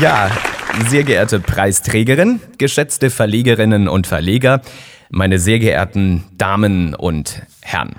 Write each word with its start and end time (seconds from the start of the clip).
Ja, 0.00 0.30
sehr 0.88 1.04
geehrte 1.04 1.40
Preisträgerin, 1.40 2.40
geschätzte 2.58 3.10
Verlegerinnen 3.10 3.88
und 3.88 4.06
Verleger, 4.06 4.62
meine 5.10 5.38
sehr 5.38 5.58
geehrten 5.58 6.24
Damen 6.38 6.94
und 6.94 7.42
Herren. 7.60 7.96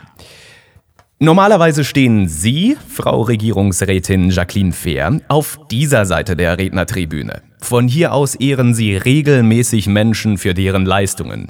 Normalerweise 1.19 1.85
stehen 1.85 2.27
Sie, 2.27 2.75
Frau 2.89 3.21
Regierungsrätin 3.21 4.29
Jacqueline 4.29 4.73
Fehr, 4.73 5.21
auf 5.29 5.57
dieser 5.71 6.05
Seite 6.05 6.35
der 6.35 6.57
Rednertribüne. 6.57 7.41
Von 7.61 7.87
hier 7.87 8.11
aus 8.11 8.35
ehren 8.35 8.73
Sie 8.73 8.97
regelmäßig 8.97 9.87
Menschen 9.87 10.37
für 10.37 10.53
deren 10.53 10.85
Leistungen. 10.85 11.49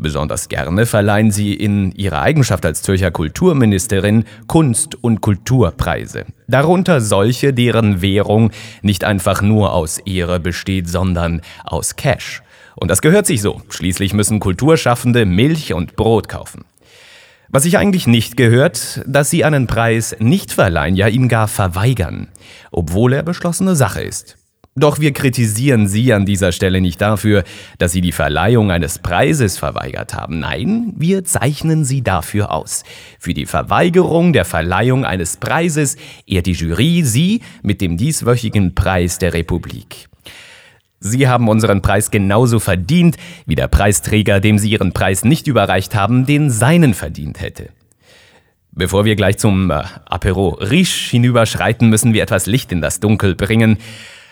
Besonders 0.00 0.48
gerne 0.48 0.86
verleihen 0.86 1.32
Sie 1.32 1.54
in 1.54 1.90
Ihrer 1.90 2.22
Eigenschaft 2.22 2.64
als 2.64 2.82
Zürcher 2.82 3.10
Kulturministerin 3.10 4.24
Kunst- 4.46 4.94
und 4.94 5.20
Kulturpreise. 5.20 6.24
Darunter 6.46 7.00
solche, 7.00 7.52
deren 7.52 8.00
Währung 8.00 8.52
nicht 8.82 9.02
einfach 9.02 9.42
nur 9.42 9.72
aus 9.72 9.98
Ehre 9.98 10.38
besteht, 10.38 10.88
sondern 10.88 11.40
aus 11.64 11.96
Cash. 11.96 12.42
Und 12.76 12.92
das 12.92 13.02
gehört 13.02 13.26
sich 13.26 13.42
so. 13.42 13.60
Schließlich 13.70 14.14
müssen 14.14 14.38
Kulturschaffende 14.38 15.26
Milch 15.26 15.74
und 15.74 15.96
Brot 15.96 16.28
kaufen. 16.28 16.64
Was 17.48 17.64
sich 17.64 17.76
eigentlich 17.76 18.06
nicht 18.06 18.36
gehört, 18.36 19.02
dass 19.04 19.30
sie 19.30 19.44
einen 19.44 19.66
Preis 19.66 20.14
nicht 20.20 20.52
verleihen, 20.52 20.94
ja 20.94 21.08
ihn 21.08 21.28
gar 21.28 21.48
verweigern, 21.48 22.28
obwohl 22.70 23.14
er 23.14 23.24
beschlossene 23.24 23.74
Sache 23.74 24.02
ist. 24.02 24.36
Doch 24.78 25.00
wir 25.00 25.12
kritisieren 25.12 25.88
Sie 25.88 26.12
an 26.12 26.24
dieser 26.24 26.52
Stelle 26.52 26.80
nicht 26.80 27.00
dafür, 27.00 27.42
dass 27.78 27.90
Sie 27.90 28.00
die 28.00 28.12
Verleihung 28.12 28.70
eines 28.70 29.00
Preises 29.00 29.58
verweigert 29.58 30.14
haben. 30.14 30.38
Nein, 30.38 30.92
wir 30.96 31.24
zeichnen 31.24 31.84
Sie 31.84 32.02
dafür 32.02 32.52
aus. 32.52 32.84
Für 33.18 33.34
die 33.34 33.46
Verweigerung 33.46 34.32
der 34.32 34.44
Verleihung 34.44 35.04
eines 35.04 35.36
Preises 35.36 35.96
ehrt 36.26 36.46
die 36.46 36.52
Jury 36.52 37.02
Sie 37.02 37.40
mit 37.62 37.80
dem 37.80 37.96
dieswöchigen 37.96 38.76
Preis 38.76 39.18
der 39.18 39.34
Republik. 39.34 40.08
Sie 41.00 41.26
haben 41.26 41.48
unseren 41.48 41.82
Preis 41.82 42.12
genauso 42.12 42.60
verdient, 42.60 43.16
wie 43.46 43.56
der 43.56 43.68
Preisträger, 43.68 44.38
dem 44.38 44.58
Sie 44.58 44.70
Ihren 44.70 44.92
Preis 44.92 45.24
nicht 45.24 45.48
überreicht 45.48 45.96
haben, 45.96 46.24
den 46.24 46.50
seinen 46.50 46.94
verdient 46.94 47.40
hätte. 47.40 47.70
Bevor 48.70 49.04
wir 49.04 49.16
gleich 49.16 49.38
zum 49.38 49.72
äh, 49.72 49.82
Apero 50.06 50.50
Riche 50.50 51.10
hinüberschreiten, 51.10 51.88
müssen 51.88 52.12
wir 52.12 52.22
etwas 52.22 52.46
Licht 52.46 52.70
in 52.70 52.80
das 52.80 53.00
Dunkel 53.00 53.34
bringen. 53.34 53.78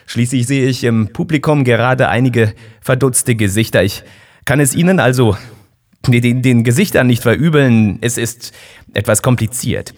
Schließlich 0.07 0.47
sehe 0.47 0.69
ich 0.69 0.85
im 0.85 1.13
Publikum 1.13 1.65
gerade 1.65 2.09
einige 2.09 2.55
verdutzte 2.81 3.35
Gesichter. 3.35 3.83
Ich 3.83 4.05
kann 4.45 4.61
es 4.61 4.75
Ihnen 4.75 5.01
also 5.01 5.37
den, 6.07 6.43
den 6.43 6.65
Gesichtern 6.65 7.09
nicht 7.09 7.23
verübeln. 7.23 7.99
Es 8.01 8.17
ist 8.17 8.53
etwas 8.95 9.23
kompliziert. 9.23 9.95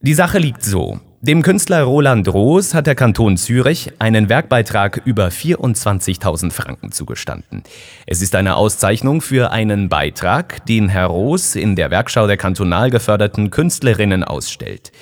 Die 0.00 0.14
Sache 0.14 0.38
liegt 0.38 0.64
so. 0.64 1.00
Dem 1.22 1.42
Künstler 1.42 1.82
Roland 1.82 2.28
Roos 2.28 2.74
hat 2.74 2.86
der 2.86 2.94
Kanton 2.94 3.36
Zürich 3.36 3.90
einen 3.98 4.28
Werkbeitrag 4.28 5.00
über 5.04 5.28
24.000 5.28 6.52
Franken 6.52 6.92
zugestanden. 6.92 7.62
Es 8.06 8.22
ist 8.22 8.34
eine 8.34 8.54
Auszeichnung 8.54 9.20
für 9.20 9.50
einen 9.50 9.88
Beitrag, 9.88 10.64
den 10.66 10.88
Herr 10.88 11.06
Roos 11.06 11.56
in 11.56 11.74
der 11.74 11.90
Werkschau 11.90 12.26
der 12.26 12.36
kantonal 12.36 12.90
geförderten 12.90 13.50
Künstlerinnen 13.50 14.22
ausstellt. 14.22 14.92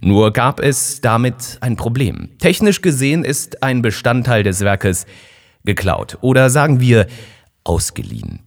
Nur 0.00 0.32
gab 0.32 0.60
es 0.60 1.00
damit 1.00 1.58
ein 1.60 1.76
Problem. 1.76 2.30
Technisch 2.38 2.80
gesehen 2.80 3.22
ist 3.24 3.62
ein 3.62 3.82
Bestandteil 3.82 4.42
des 4.42 4.60
Werkes 4.60 5.06
geklaut 5.64 6.16
oder 6.22 6.48
sagen 6.48 6.80
wir 6.80 7.06
ausgeliehen. 7.64 8.40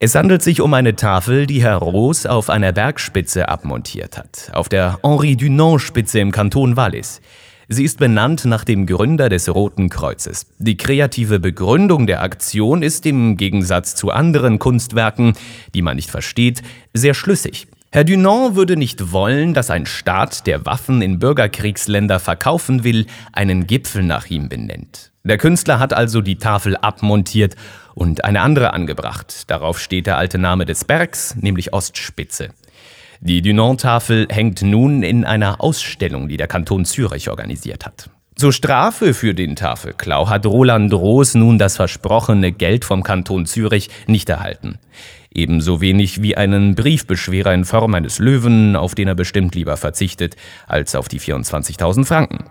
Es 0.00 0.14
handelt 0.14 0.42
sich 0.42 0.60
um 0.60 0.74
eine 0.74 0.96
Tafel, 0.96 1.46
die 1.46 1.62
Herr 1.62 1.76
Roos 1.76 2.26
auf 2.26 2.50
einer 2.50 2.72
Bergspitze 2.72 3.48
abmontiert 3.48 4.16
hat, 4.18 4.50
auf 4.52 4.68
der 4.68 4.98
Henri 5.02 5.36
Dunant-Spitze 5.36 6.18
im 6.20 6.32
Kanton 6.32 6.76
Wallis. 6.76 7.20
Sie 7.68 7.84
ist 7.84 7.98
benannt 7.98 8.46
nach 8.46 8.64
dem 8.64 8.86
Gründer 8.86 9.28
des 9.28 9.48
Roten 9.54 9.90
Kreuzes. 9.90 10.46
Die 10.58 10.76
kreative 10.76 11.38
Begründung 11.38 12.08
der 12.08 12.22
Aktion 12.22 12.82
ist 12.82 13.06
im 13.06 13.36
Gegensatz 13.36 13.94
zu 13.94 14.10
anderen 14.10 14.58
Kunstwerken, 14.58 15.34
die 15.74 15.82
man 15.82 15.94
nicht 15.94 16.10
versteht, 16.10 16.62
sehr 16.94 17.14
schlüssig. 17.14 17.68
Herr 17.92 18.04
Dunant 18.04 18.54
würde 18.54 18.76
nicht 18.76 19.10
wollen, 19.10 19.52
dass 19.52 19.68
ein 19.68 19.84
Staat, 19.84 20.46
der 20.46 20.64
Waffen 20.64 21.02
in 21.02 21.18
Bürgerkriegsländer 21.18 22.20
verkaufen 22.20 22.84
will, 22.84 23.06
einen 23.32 23.66
Gipfel 23.66 24.04
nach 24.04 24.26
ihm 24.26 24.48
benennt. 24.48 25.10
Der 25.24 25.38
Künstler 25.38 25.80
hat 25.80 25.92
also 25.92 26.20
die 26.20 26.38
Tafel 26.38 26.76
abmontiert 26.76 27.56
und 27.96 28.24
eine 28.24 28.42
andere 28.42 28.74
angebracht. 28.74 29.50
Darauf 29.50 29.80
steht 29.80 30.06
der 30.06 30.18
alte 30.18 30.38
Name 30.38 30.66
des 30.66 30.84
Bergs, 30.84 31.34
nämlich 31.40 31.72
Ostspitze. 31.72 32.50
Die 33.20 33.42
Dunant-Tafel 33.42 34.28
hängt 34.30 34.62
nun 34.62 35.02
in 35.02 35.24
einer 35.24 35.60
Ausstellung, 35.60 36.28
die 36.28 36.36
der 36.36 36.46
Kanton 36.46 36.84
Zürich 36.84 37.28
organisiert 37.28 37.86
hat. 37.86 38.08
Zur 38.36 38.52
Strafe 38.52 39.12
für 39.12 39.34
den 39.34 39.56
Tafelklau 39.56 40.28
hat 40.28 40.46
Roland 40.46 40.94
Roos 40.94 41.34
nun 41.34 41.58
das 41.58 41.76
versprochene 41.76 42.52
Geld 42.52 42.84
vom 42.84 43.02
Kanton 43.02 43.44
Zürich 43.46 43.90
nicht 44.06 44.30
erhalten. 44.30 44.78
Ebenso 45.32 45.80
wenig 45.80 46.22
wie 46.22 46.36
einen 46.36 46.74
Briefbeschwerer 46.74 47.54
in 47.54 47.64
Form 47.64 47.94
eines 47.94 48.18
Löwen, 48.18 48.74
auf 48.74 48.94
den 48.94 49.08
er 49.08 49.14
bestimmt 49.14 49.54
lieber 49.54 49.76
verzichtet, 49.76 50.36
als 50.66 50.94
auf 50.94 51.08
die 51.08 51.20
24.000 51.20 52.04
Franken. 52.04 52.44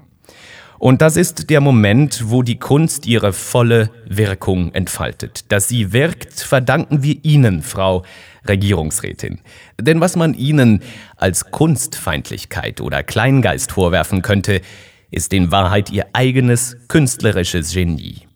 Und 0.79 1.01
das 1.01 1.17
ist 1.17 1.49
der 1.49 1.59
Moment, 1.59 2.29
wo 2.29 2.41
die 2.41 2.57
Kunst 2.57 3.05
ihre 3.05 3.33
volle 3.33 3.91
Wirkung 4.07 4.73
entfaltet. 4.73 5.51
Dass 5.51 5.67
sie 5.67 5.91
wirkt, 5.91 6.39
verdanken 6.39 7.03
wir 7.03 7.17
Ihnen, 7.21 7.63
Frau 7.63 8.03
Regierungsrätin. 8.47 9.41
Denn 9.77 9.99
was 9.99 10.15
man 10.15 10.33
Ihnen 10.33 10.81
als 11.17 11.51
Kunstfeindlichkeit 11.51 12.79
oder 12.79 13.03
Kleingeist 13.03 13.73
vorwerfen 13.73 14.21
könnte, 14.21 14.61
ist 15.11 15.33
in 15.33 15.51
Wahrheit 15.51 15.91
Ihr 15.91 16.05
eigenes 16.13 16.77
künstlerisches 16.87 17.73
Genie. 17.73 18.28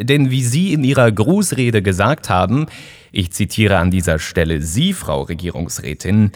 Denn 0.00 0.30
wie 0.30 0.42
Sie 0.42 0.72
in 0.72 0.84
Ihrer 0.84 1.10
Grußrede 1.10 1.82
gesagt 1.82 2.28
haben, 2.28 2.66
ich 3.12 3.32
zitiere 3.32 3.78
an 3.78 3.90
dieser 3.90 4.18
Stelle 4.18 4.60
Sie, 4.60 4.92
Frau 4.92 5.22
Regierungsrätin, 5.22 6.32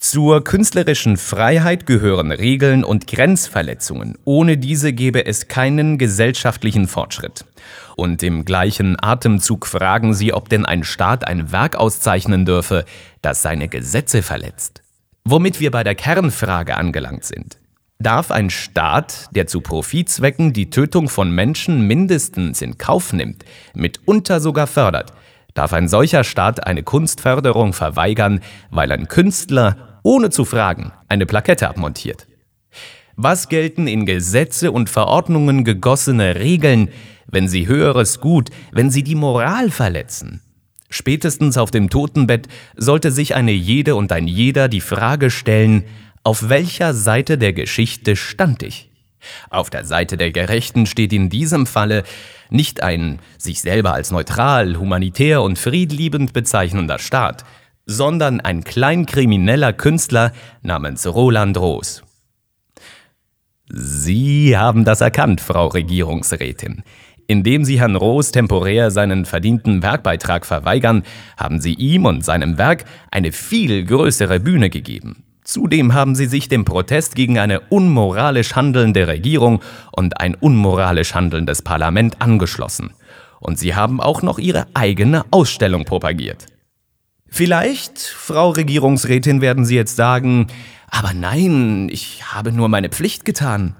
zur 0.00 0.42
künstlerischen 0.44 1.18
Freiheit 1.18 1.84
gehören 1.84 2.32
Regeln 2.32 2.84
und 2.84 3.06
Grenzverletzungen. 3.06 4.16
Ohne 4.24 4.56
diese 4.56 4.94
gäbe 4.94 5.26
es 5.26 5.46
keinen 5.46 5.98
gesellschaftlichen 5.98 6.88
Fortschritt. 6.88 7.44
Und 7.96 8.22
im 8.22 8.46
gleichen 8.46 8.96
Atemzug 8.98 9.66
fragen 9.66 10.14
Sie, 10.14 10.32
ob 10.32 10.48
denn 10.48 10.64
ein 10.64 10.84
Staat 10.84 11.26
ein 11.26 11.52
Werk 11.52 11.76
auszeichnen 11.76 12.46
dürfe, 12.46 12.86
das 13.20 13.42
seine 13.42 13.68
Gesetze 13.68 14.22
verletzt. 14.22 14.82
Womit 15.24 15.60
wir 15.60 15.70
bei 15.70 15.84
der 15.84 15.94
Kernfrage 15.94 16.78
angelangt 16.78 17.24
sind. 17.24 17.59
Darf 18.02 18.30
ein 18.30 18.48
Staat, 18.48 19.28
der 19.32 19.46
zu 19.46 19.60
Profitzwecken 19.60 20.54
die 20.54 20.70
Tötung 20.70 21.10
von 21.10 21.30
Menschen 21.30 21.86
mindestens 21.86 22.62
in 22.62 22.78
Kauf 22.78 23.12
nimmt, 23.12 23.44
mitunter 23.74 24.40
sogar 24.40 24.66
fördert, 24.66 25.12
darf 25.52 25.74
ein 25.74 25.86
solcher 25.86 26.24
Staat 26.24 26.66
eine 26.66 26.82
Kunstförderung 26.82 27.74
verweigern, 27.74 28.40
weil 28.70 28.90
ein 28.90 29.06
Künstler, 29.06 30.00
ohne 30.02 30.30
zu 30.30 30.46
fragen, 30.46 30.92
eine 31.08 31.26
Plakette 31.26 31.68
abmontiert? 31.68 32.26
Was 33.16 33.50
gelten 33.50 33.86
in 33.86 34.06
Gesetze 34.06 34.72
und 34.72 34.88
Verordnungen 34.88 35.62
gegossene 35.62 36.36
Regeln, 36.36 36.88
wenn 37.26 37.48
sie 37.48 37.66
höheres 37.66 38.18
Gut, 38.20 38.48
wenn 38.72 38.90
sie 38.90 39.02
die 39.02 39.14
Moral 39.14 39.70
verletzen? 39.70 40.40
Spätestens 40.88 41.58
auf 41.58 41.70
dem 41.70 41.90
Totenbett 41.90 42.48
sollte 42.76 43.10
sich 43.10 43.34
eine 43.34 43.52
jede 43.52 43.94
und 43.94 44.10
ein 44.10 44.26
jeder 44.26 44.68
die 44.68 44.80
Frage 44.80 45.30
stellen, 45.30 45.84
auf 46.22 46.48
welcher 46.48 46.92
Seite 46.94 47.38
der 47.38 47.52
Geschichte 47.52 48.14
stand 48.16 48.62
ich? 48.62 48.90
Auf 49.50 49.70
der 49.70 49.84
Seite 49.84 50.16
der 50.16 50.32
Gerechten 50.32 50.86
steht 50.86 51.12
in 51.12 51.28
diesem 51.28 51.66
Falle 51.66 52.04
nicht 52.50 52.82
ein 52.82 53.20
sich 53.38 53.60
selber 53.60 53.92
als 53.92 54.10
neutral, 54.10 54.76
humanitär 54.76 55.42
und 55.42 55.58
friedliebend 55.58 56.32
bezeichnender 56.32 56.98
Staat, 56.98 57.44
sondern 57.86 58.40
ein 58.40 58.64
kleinkrimineller 58.64 59.72
Künstler 59.72 60.32
namens 60.62 61.06
Roland 61.06 61.56
Roos. 61.58 62.02
Sie 63.68 64.56
haben 64.56 64.84
das 64.84 65.00
erkannt, 65.00 65.40
Frau 65.40 65.68
Regierungsrätin. 65.68 66.82
Indem 67.28 67.64
Sie 67.64 67.78
Herrn 67.78 67.94
Roos 67.94 68.32
temporär 68.32 68.90
seinen 68.90 69.24
verdienten 69.24 69.82
Werkbeitrag 69.84 70.44
verweigern, 70.44 71.04
haben 71.36 71.60
Sie 71.60 71.74
ihm 71.74 72.04
und 72.04 72.24
seinem 72.24 72.58
Werk 72.58 72.84
eine 73.12 73.30
viel 73.30 73.84
größere 73.84 74.40
Bühne 74.40 74.68
gegeben. 74.68 75.24
Zudem 75.50 75.94
haben 75.94 76.14
sie 76.14 76.26
sich 76.26 76.48
dem 76.48 76.64
Protest 76.64 77.16
gegen 77.16 77.36
eine 77.36 77.58
unmoralisch 77.58 78.54
handelnde 78.54 79.08
Regierung 79.08 79.60
und 79.90 80.20
ein 80.20 80.36
unmoralisch 80.36 81.16
handelndes 81.16 81.62
Parlament 81.62 82.22
angeschlossen. 82.22 82.92
Und 83.40 83.58
sie 83.58 83.74
haben 83.74 84.00
auch 84.00 84.22
noch 84.22 84.38
ihre 84.38 84.68
eigene 84.74 85.24
Ausstellung 85.32 85.84
propagiert. 85.84 86.46
Vielleicht, 87.26 87.98
Frau 87.98 88.50
Regierungsrätin, 88.50 89.40
werden 89.40 89.64
Sie 89.64 89.74
jetzt 89.74 89.96
sagen, 89.96 90.46
aber 90.88 91.14
nein, 91.14 91.88
ich 91.90 92.32
habe 92.32 92.52
nur 92.52 92.68
meine 92.68 92.88
Pflicht 92.88 93.24
getan. 93.24 93.74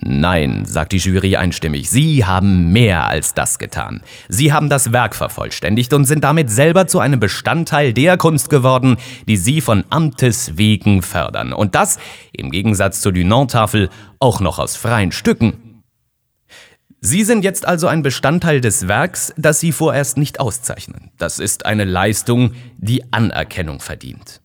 Nein, 0.00 0.64
sagt 0.64 0.92
die 0.92 0.98
Jury 0.98 1.34
einstimmig, 1.34 1.90
Sie 1.90 2.24
haben 2.24 2.72
mehr 2.72 3.08
als 3.08 3.34
das 3.34 3.58
getan. 3.58 4.00
Sie 4.28 4.52
haben 4.52 4.68
das 4.68 4.92
Werk 4.92 5.16
vervollständigt 5.16 5.92
und 5.92 6.04
sind 6.04 6.22
damit 6.22 6.50
selber 6.50 6.86
zu 6.86 7.00
einem 7.00 7.18
Bestandteil 7.18 7.92
der 7.92 8.16
Kunst 8.16 8.48
geworden, 8.48 8.96
die 9.26 9.36
Sie 9.36 9.60
von 9.60 9.84
Amtes 9.90 10.56
wegen 10.56 11.02
fördern. 11.02 11.52
Und 11.52 11.74
das, 11.74 11.98
im 12.32 12.52
Gegensatz 12.52 13.00
zur 13.00 13.12
Dunant-Tafel, 13.12 13.90
auch 14.20 14.38
noch 14.38 14.60
aus 14.60 14.76
freien 14.76 15.10
Stücken. 15.10 15.82
Sie 17.00 17.24
sind 17.24 17.42
jetzt 17.42 17.66
also 17.66 17.88
ein 17.88 18.02
Bestandteil 18.02 18.60
des 18.60 18.86
Werks, 18.86 19.34
das 19.36 19.58
Sie 19.58 19.72
vorerst 19.72 20.16
nicht 20.16 20.38
auszeichnen. 20.38 21.10
Das 21.18 21.40
ist 21.40 21.66
eine 21.66 21.84
Leistung, 21.84 22.52
die 22.76 23.12
Anerkennung 23.12 23.80
verdient. 23.80 24.40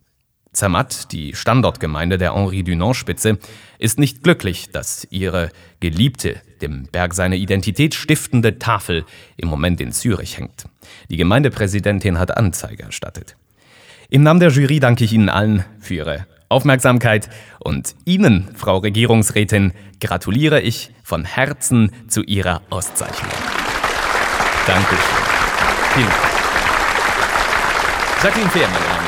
Zermatt, 0.53 1.11
die 1.11 1.35
Standortgemeinde 1.35 2.17
der 2.17 2.35
Henri 2.35 2.63
Dunant-Spitze, 2.63 3.39
ist 3.79 3.99
nicht 3.99 4.23
glücklich, 4.23 4.69
dass 4.71 5.07
ihre 5.09 5.49
geliebte, 5.79 6.41
dem 6.61 6.87
Berg 6.91 7.15
seine 7.15 7.35
Identität 7.35 7.95
stiftende 7.95 8.59
Tafel 8.59 9.03
im 9.35 9.49
Moment 9.49 9.81
in 9.81 9.91
Zürich 9.91 10.37
hängt. 10.37 10.65
Die 11.09 11.17
Gemeindepräsidentin 11.17 12.19
hat 12.19 12.37
Anzeige 12.37 12.83
erstattet. 12.83 13.35
Im 14.09 14.21
Namen 14.23 14.39
der 14.39 14.51
Jury 14.51 14.79
danke 14.79 15.03
ich 15.03 15.13
Ihnen 15.13 15.29
allen 15.29 15.65
für 15.79 15.95
Ihre 15.95 16.27
Aufmerksamkeit 16.49 17.29
und 17.59 17.95
Ihnen, 18.05 18.49
Frau 18.55 18.77
Regierungsrätin, 18.77 19.73
gratuliere 19.99 20.61
ich 20.61 20.91
von 21.03 21.25
Herzen 21.25 21.91
zu 22.07 22.21
Ihrer 22.21 22.61
Auszeichnung. 22.69 23.31
Dankeschön. 24.67 24.99
Vielen 25.95 26.07
Dank. 26.07 26.33
Jacqueline 28.23 28.49
Fehr, 28.51 28.67
meine 28.67 28.85
Damen 28.85 29.02